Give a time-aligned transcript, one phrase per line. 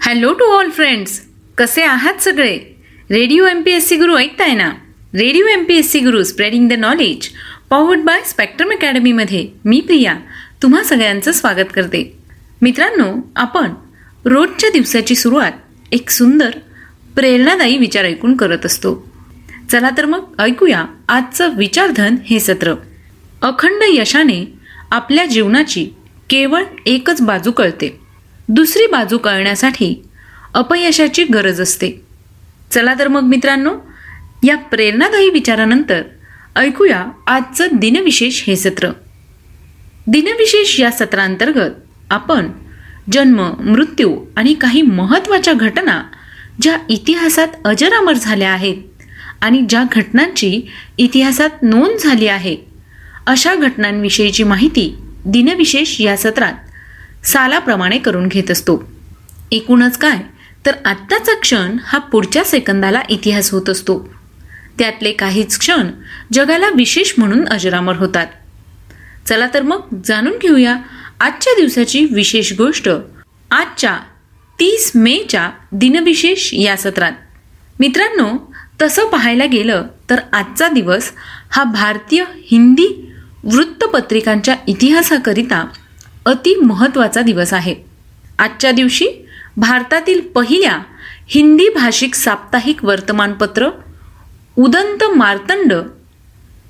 [0.00, 1.20] Hello to all friends
[1.58, 2.58] कसे आहात सगळे?
[3.10, 4.68] Radio M P S C Guru ऐकताय ना?
[5.14, 7.28] Radio M P S C Guru spreading the knowledge
[7.70, 10.14] powered by Spectrum अकॅडमीमध्ये मी प्रिया
[10.62, 12.18] तुम्हा सगळ्यांचं स्वागत करते.
[12.62, 13.70] मित्रांनो आपण
[14.24, 15.52] रोजच्या दिवसाची सुरुवात
[15.92, 16.50] एक सुंदर
[17.14, 19.12] प्रेरणादायी विचार ऐकून करत असतो.
[19.70, 22.74] चला तर मग ऐकूया आजचं विचारधन हे सत्र.
[23.42, 24.52] अखंड यशाने
[24.90, 25.88] आपल्या जीवनाची
[26.30, 28.01] केवळ एकच बाजू कळते.
[28.54, 29.94] दुसरी बाजू कळण्यासाठी
[30.54, 31.90] अपयशाची गरज असते.
[32.70, 33.74] चला तर मग मित्रांनो
[34.44, 36.02] या प्रेरणादायी विचारानंतर
[36.56, 38.90] ऐकूया आजचं दिनविशेष हे सत्र.
[40.06, 41.70] दिनविशेष या सत्रांतर्गत
[42.10, 42.50] आपण
[43.12, 46.02] जन्म मृत्यू आणि काही महत्त्वाच्या घटना
[46.62, 48.76] ज्या इतिहासात अजरामर झाल्या आहेत
[49.40, 50.60] आणि ज्या घटनांची
[50.98, 52.56] इतिहासात नोंद झाली आहे
[53.26, 56.61] अशा घटनांविषयीची माहिती दिनविशेष या सत्रात
[57.24, 58.88] सालाप्रमाणे करून घेत असतो.
[59.52, 60.18] एकूणच काय?
[60.66, 64.14] तर आत्ताचा क्षण हा पुढच्या सेकंदाला इतिहास होत असतो.
[64.78, 65.90] त्यातले काहीच क्षण
[66.32, 68.26] जगाला विशेष म्हणून अजरामर होतात.
[69.26, 70.76] चला तर मग जाणून घेऊया
[71.20, 72.88] आजच्या दिवसाची विशेष गोष्ट
[73.50, 73.98] आजच्या
[74.60, 77.12] तीस मेच्या दिनविशेष या सत्रात.
[77.80, 81.10] मित्रांनो तसं पाहायला गेलं तर आजचा दिवस
[81.50, 83.08] हा भारतीय हिंदी
[83.44, 85.66] वृत्तपत्रिकांच्या इतिहासाकरिता
[86.26, 87.74] अति महत्त्वाचा दिवस आहे.
[88.38, 89.06] आजच्या दिवशी
[89.56, 90.78] भारतातील पहिल्या
[91.26, 93.68] हिंदी भाषिक साप्ताहिक वर्तमानपत्र
[94.56, 95.72] उदंत मार्तंड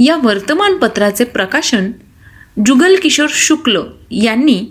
[0.00, 1.92] या वर्तमानपत्राचे प्रकाशन
[2.66, 4.66] जुगल किशोर शुक्ल यांनी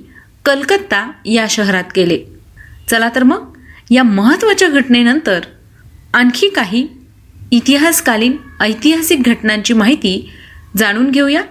[0.46, 2.20] कलकत्ता या शहरात केले.
[2.90, 3.58] चला तर मग
[3.92, 5.40] या महत्त्वाच्या घटनेनंतर
[6.14, 6.88] आणखी काही
[7.52, 10.30] इतिहासकालीन ऐतिहासिक घटनांची माहिती
[10.78, 11.42] जाणून घेऊया.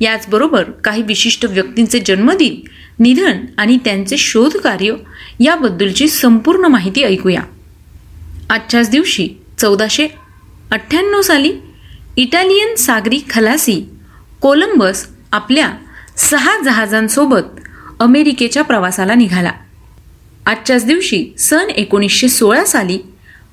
[0.00, 2.60] याचबरोबर काही विशिष्ट व्यक्तींचे जन्मदिन
[2.98, 4.94] निधन आणि त्यांचे शोधकार्य
[5.40, 7.42] याबद्दलची संपूर्ण माहिती ऐकूया.
[8.50, 10.06] आजच्याच दिवशी चौदाशे
[10.70, 11.52] अठ्ठ्याण्णव साली
[12.16, 13.88] इटालियन सागरी खलासी
[14.40, 15.72] कोलंबस आपल्या
[16.16, 17.60] सहा जहाजांसोबत
[18.00, 19.52] अमेरिकेच्या प्रवासाला निघाला.
[20.46, 22.98] आजच्याच दिवशी सन एकोणीसशे सोळा साली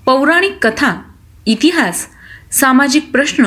[0.06, 1.01] पौराणिक कथा
[1.45, 2.07] इतिहास
[2.51, 3.45] सामाजिक प्रश्न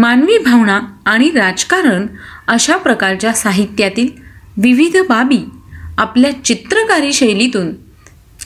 [0.00, 2.06] मानवी भावना आणि राजकारण
[2.48, 4.08] अशा प्रकारच्या साहित्यातील
[4.56, 5.38] विविध बाबी
[5.98, 7.72] आपल्या चित्रकारी शैलीतून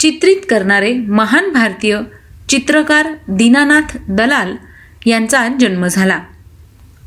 [0.00, 1.98] चित्रित करणारे महान भारतीय
[2.48, 4.56] चित्रकार दीनानाथ दलाल
[5.06, 6.18] यांचा जन्म झाला.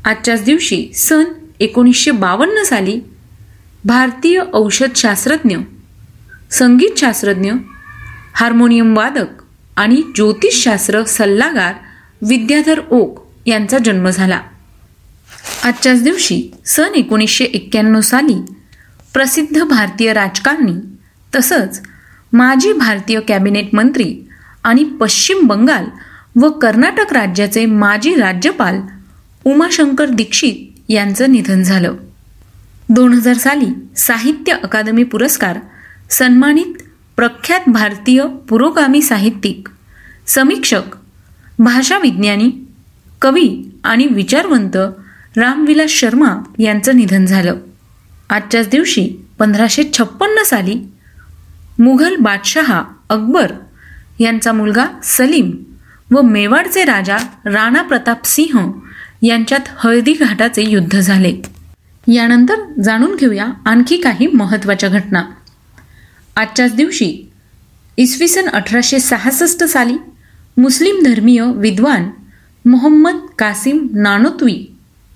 [0.04, 1.24] आजच्याच दिवशी सन
[1.60, 3.00] एकोणीसशे बावन्न साली
[3.84, 5.56] भारतीय औषधशास्त्रज्ञ
[6.50, 7.52] संगीतशास्त्रज्ञ
[8.34, 9.42] हार्मोनियम वादक
[9.76, 11.74] आणि ज्योतिषशास्त्र सल्लागार
[12.28, 14.40] विद्याधर ओक यांचा जन्म झाला.
[15.64, 18.34] आजच्याच दिवशी सन एकोणीसशे एक्क्याण्णव साली
[19.14, 20.74] प्रसिद्ध भारतीय राजकारणी
[21.34, 21.82] तसंच
[22.32, 24.16] माजी भारतीय कॅबिनेट मंत्री
[24.64, 25.84] आणि पश्चिम बंगाल
[26.40, 28.80] व कर्नाटक राज्याचे माजी राज्यपाल
[29.44, 31.94] उमाशंकर दीक्षित यांचं निधन झालं.
[32.88, 33.66] दोन हजार साली
[33.96, 35.58] साहित्य अकादमी पुरस्कार
[36.10, 36.82] सन्मानित
[37.16, 39.68] प्रख्यात भारतीय पुरोगामी साहित्यिक
[40.26, 40.82] समीक्षक
[41.58, 42.50] भाषाविज्ञानी
[43.22, 44.76] कवी आणि विचारवंत
[45.36, 47.56] रामविलास शर्मा यांचं निधन झालं.
[48.30, 49.08] आजच्याच दिवशी
[49.38, 50.74] पंधराशे छप्पन्न साली
[51.78, 53.52] मुघल बादशहा अकबर
[54.20, 55.50] यांचा मुलगा सलीम
[56.10, 58.72] व मेवाडचे राजा राणा प्रताप सिंह
[59.22, 61.34] यांच्यात हळदी घाटाचे युद्ध झाले.
[62.06, 65.24] यानंतर जाणून घेऊया आणखी काही महत्त्वाच्या घटना.
[66.36, 67.30] आजच्याच दिवशी
[67.96, 69.96] इसवी सन अठराशे सहासष्ट साली
[70.56, 72.10] मुस्लिम धर्मीय विद्वान
[72.68, 74.72] मोहम्मद कासिम नानोत्वी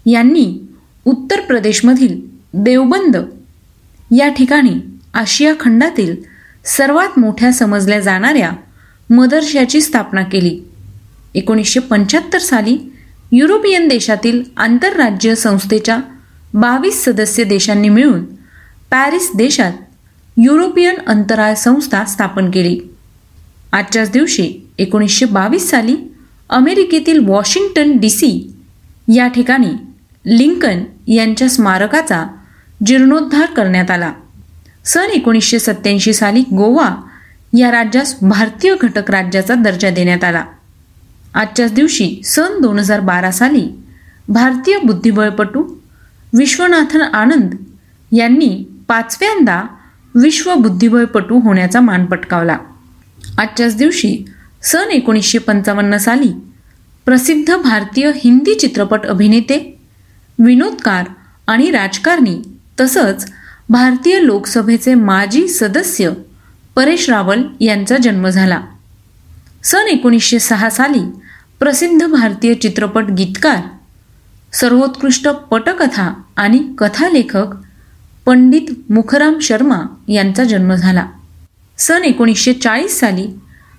[0.07, 0.61] यांनी
[1.05, 2.21] उत्तर प्रदेशमधील
[2.55, 3.17] देवबंद
[4.17, 4.75] या ठिकाणी
[5.15, 6.17] आशिया खंडातील
[6.65, 8.51] सर्वात मोठ्या समजल्या जाणाऱ्या
[9.11, 10.61] मदरशाची स्थापना केली.
[11.35, 12.79] एकोणीसशे पंच्याहत्तर साली
[13.33, 15.99] युरोपियन देशातील आंतरराज्य संस्थेच्या
[16.55, 18.25] बावीस सदस्य देशांनी मिळून
[18.91, 19.73] पॅरिस देशात
[20.37, 22.81] युरोपियन अंतराळ संस्था स्थापन केली.
[23.73, 25.97] आजच्याच दिवशी एकोणीसशे बावीस साली
[26.52, 28.52] अमेरिकेतील वॉशिंग्टन डी सी
[29.14, 29.70] या ठिकाणी
[30.26, 32.25] लिंकन यांच्या स्मारकाचा
[32.87, 34.12] जीर्णोद्धार करण्यात आला.
[34.84, 36.88] सन एकोणीसशे सत्त्याऐंशी साली गोवा
[37.58, 40.44] या राज्यास भारतीय घटक राज्याचा दर्जा देण्यात आला.
[41.34, 43.66] आजच्याच दिवशी सन दोन हजार बारा साली
[44.28, 45.62] भारतीय बुद्धिबळपटू
[46.32, 47.54] विश्वनाथन आनंद
[48.12, 49.62] यांनी पाचव्यांदा
[50.14, 52.58] विश्व बुद्धिबळपटू होण्याचा मान पटकावला.
[53.38, 54.25] आजच्याच दिवशी
[54.62, 56.32] सन एकोणीसशे पंचावन्न साली
[57.05, 59.59] प्रसिद्ध भारतीय हिंदी चित्रपट अभिनेते
[60.38, 61.05] विनोदकार
[61.47, 62.41] आणि राजकारणी
[62.81, 63.31] तसंच
[63.69, 66.11] भारतीय लोकसभेचे माजी सदस्य
[66.76, 68.61] परेश रावल यांचा जन्म झाला.
[69.64, 71.03] सन एकोणीसशे सहा साली
[71.61, 73.59] प्रसिद्ध भारतीय चित्रपट गीतकार
[74.53, 77.55] सर्वोत्कृष्ट पटकथा आणि कथालेखक
[78.26, 79.79] पंडित मुखराम शर्मा
[80.09, 81.06] यांचा जन्म झाला.
[81.79, 83.26] सन एकोणीसशे चाळीस साली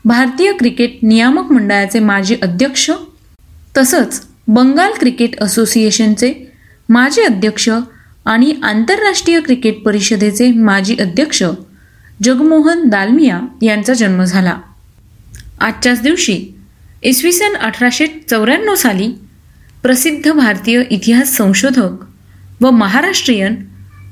[0.05, 2.89] भारतीय क्रिकेट नियामक मंडळाचे माजी अध्यक्ष
[3.77, 6.33] तसंच बंगाल क्रिकेट असोसिएशनचे
[6.89, 7.69] माजी अध्यक्ष
[8.25, 11.43] आणि आंतरराष्ट्रीय क्रिकेट परिषदेचे माजी अध्यक्ष
[12.23, 14.57] जगमोहन दालमिया यांचा जन्म झाला.
[15.59, 16.37] आजच्याच दिवशी
[17.03, 19.11] इसवी सन अठराशे चौऱ्याण्णव साली
[19.83, 23.55] प्रसिद्ध भारतीय इतिहास संशोधक व महाराष्ट्रीयन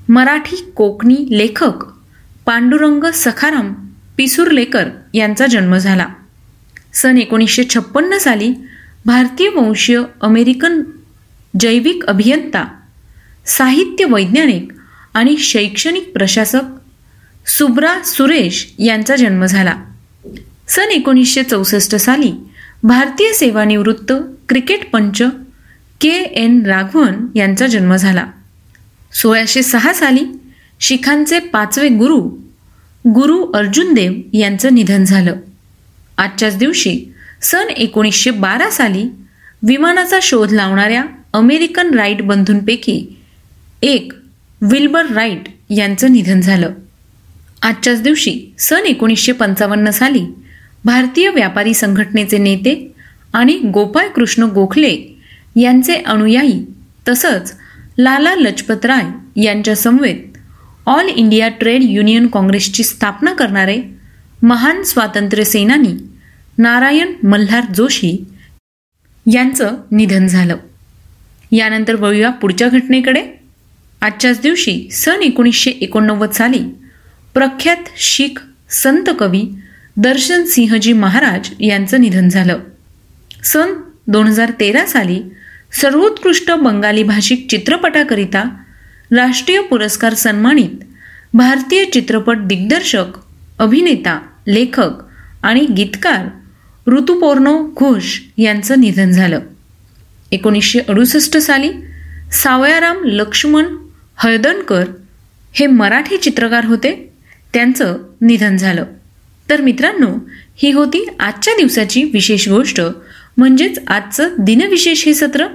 [0.09, 1.83] मराठी कोकणी लेखक
[2.45, 3.73] पांडुरंग सखाराम
[4.17, 6.07] पिसुर्लेकर यांचा जन्म झाला.
[6.93, 8.53] सन एकोणीसशे छप्पन्न साली
[9.05, 10.81] भारतीय वंशीय अमेरिकन
[11.59, 12.65] जैविक अभियंता
[13.45, 14.71] साहित्य वैज्ञानिक
[15.13, 16.61] आणि शैक्षणिक प्रशासक
[17.47, 19.75] सुब्रा सुरेश यांचा जन्म झाला.
[20.67, 22.33] सन एकोणीसशे चौसष्ट साली
[22.83, 24.13] भारतीय सेवानिवृत्त
[24.49, 25.21] क्रिकेट पंच
[26.01, 28.25] के एन राघवन यांचा जन्म झाला.
[29.13, 30.25] सोळाशे सहा साली
[30.79, 32.40] शिखांचे पाचवे गुरु
[33.05, 35.35] गुरु अर्जुन देव यांचं निधन झालं.
[36.17, 36.99] आजच्याच दिवशी
[37.41, 39.03] सन एकोणीसशे बारा साली
[39.63, 41.03] विमानाचा शोध लावणाऱ्या
[41.33, 43.15] अमेरिकन राईट बंधूंपैकी
[43.81, 44.13] एक
[44.61, 46.71] विल्बर राईट यांचं निधन झालं.
[47.61, 50.25] आजच्याच दिवशी सन एकोणीसशे पंचावन्न साली
[50.85, 52.75] भारतीय व्यापारी संघटनेचे नेते
[53.33, 54.97] आणि गोपाळ कृष्ण गोखले
[55.55, 56.65] यांचे अनुयायी
[57.07, 57.53] तसंच
[57.97, 60.30] लाला लजपत राय यांच्यासमवेत
[60.91, 63.81] ऑल इंडिया ट्रेड युनियन काँग्रेसची स्थापना करणारे
[64.43, 65.93] महान स्वातंत्र्य सेनानी
[66.57, 68.25] नारायण मल्हार जोशी
[69.33, 70.57] यांचं निधन झालं.
[71.51, 73.23] यानंतर वळूया पुढच्या घटनेकडे.
[74.01, 76.59] आजच्याच दिवशी सन एकोणीसशे एकोणनव्वद साली
[77.33, 79.43] प्रख्यात शीख संत कवी
[79.97, 82.59] दर्शन सिंहजी महाराज यांचं निधन झालं.
[83.43, 83.73] सन
[84.07, 85.21] दोन हजार तेरा साली
[85.81, 88.60] सर्वोत्कृष्ट बंगाली भाषिक चित्रपटाकरिता
[89.11, 90.69] राष्ट्रीय पुरस्कार सन्मानित
[91.33, 93.05] भारतीय चित्रपट दिग्दर्शक
[93.59, 94.89] अभिनेता लेखक
[95.43, 96.27] आणि गीतकार
[96.91, 99.39] ऋतुपौर्णव घोष यांचं निधन झालं.
[100.31, 101.71] एकोणीसशे अडुसष्ट साली
[102.31, 103.65] सावयाराम लक्ष्मण
[104.15, 104.85] हळदणकर
[105.53, 107.13] हे मराठी चित्रकार होते
[107.53, 108.85] त्यांचं निधन झालं.
[109.49, 112.81] तर मित्रांनो ही होती आजच्या दिवसाची विशेष गोष्ट
[113.37, 115.47] म्हणजेच आजचं दिनविशेष हे सत्र.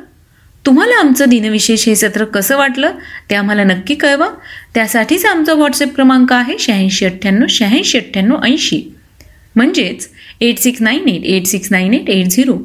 [0.67, 2.93] तुम्हाला आमचं दिनविशेष हे सत्र कसं वाटलं
[3.31, 4.29] ते आम्हाला नक्की कळवा.
[4.75, 8.95] त्यासाठीच आमचा व्हॉट्सअप क्रमांक आहे शहाऐंशी अठ्ठ्याण्णव शहाऐंशी अठ्ठ्याण्णव ऐंशी.
[9.57, 10.09] म्हणजेच
[10.41, 12.59] eight six nine eight eight six nine eight eight zero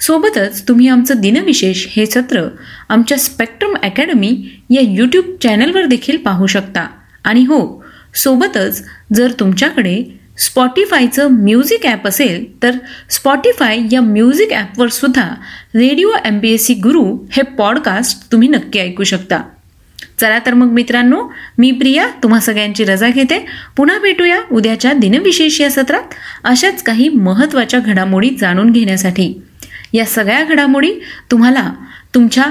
[0.00, 2.48] सोबतच तुम्ही आमचं दिनविशेष हे सत्र
[2.88, 4.36] आमच्या स्पेक्ट्रम अकॅडमी
[4.70, 6.86] या यूट्यूब चॅनलवर देखील पाहू शकता.
[7.24, 12.76] आणि हो सोबतच जर तुमच्याकडे स्पॉटीफायचं म्युझिक ॲप असेल तर
[13.10, 15.28] स्पॉटीफाय या म्युझिक ॲपवर सुद्धा
[15.74, 19.40] radio M B S C Guru हे पॉडकास्ट तुम्ही नक्की ऐकू शकता.
[20.20, 21.22] चला तर मग मित्रांनो
[21.58, 23.38] मी प्रिया तुम्हा सगळ्यांची रजा घेते.
[23.76, 26.14] पुन्हा भेटूया उद्याच्या दिनविशेष या सत्रात.
[26.44, 29.32] अशाच काही महत्त्वाच्या घडामोडी जाणून घेण्यासाठी.
[29.92, 30.92] या सगळ्या घडामोडी
[31.30, 31.70] तुम्हाला
[32.14, 32.44] तुमच्या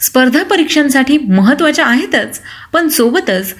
[0.00, 2.40] स्पर्धा परीक्षांसाठी महत्त्वाच्या आहेतच
[2.72, 3.54] पण सोबतच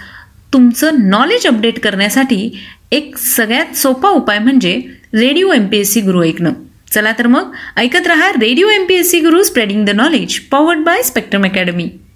[0.53, 2.51] तुमचं नॉलेज अपडेट करण्यासाठी
[2.93, 4.83] एक सगळ्यात सोपा उपाय म्हणजे
[5.15, 6.53] radio M P S C Guru ऐकणं.
[6.93, 10.79] चला तर मग ऐकत रहा radio M P S C Guru spreading the knowledge powered
[10.79, 11.89] by Spectrum Academy